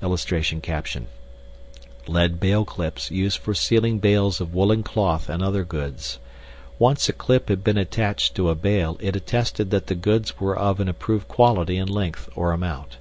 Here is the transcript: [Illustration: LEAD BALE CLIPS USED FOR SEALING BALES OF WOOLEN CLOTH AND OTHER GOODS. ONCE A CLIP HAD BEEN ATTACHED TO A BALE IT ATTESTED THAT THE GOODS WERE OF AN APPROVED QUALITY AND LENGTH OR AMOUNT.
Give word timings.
[Illustration: 0.00 0.62
LEAD 2.06 2.40
BALE 2.40 2.64
CLIPS 2.64 3.10
USED 3.10 3.36
FOR 3.36 3.52
SEALING 3.52 3.98
BALES 3.98 4.40
OF 4.40 4.54
WOOLEN 4.54 4.82
CLOTH 4.82 5.28
AND 5.28 5.42
OTHER 5.42 5.62
GOODS. 5.62 6.18
ONCE 6.78 7.10
A 7.10 7.12
CLIP 7.12 7.50
HAD 7.50 7.64
BEEN 7.64 7.76
ATTACHED 7.76 8.34
TO 8.34 8.48
A 8.48 8.54
BALE 8.54 8.96
IT 9.00 9.14
ATTESTED 9.14 9.70
THAT 9.70 9.88
THE 9.88 9.94
GOODS 9.94 10.40
WERE 10.40 10.56
OF 10.58 10.80
AN 10.80 10.88
APPROVED 10.88 11.28
QUALITY 11.28 11.76
AND 11.76 11.90
LENGTH 11.90 12.30
OR 12.34 12.52
AMOUNT. 12.52 12.96